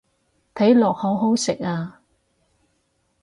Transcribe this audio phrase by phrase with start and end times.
[0.55, 2.01] 睇落好好食啊